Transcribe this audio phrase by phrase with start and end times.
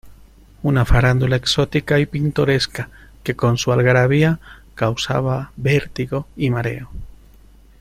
[0.63, 2.89] una farándula exótica y pintoresca
[3.23, 4.39] que con su algarabía
[4.73, 6.89] causaba vértigo y mareo.